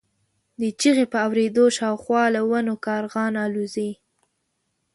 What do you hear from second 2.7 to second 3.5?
کارغان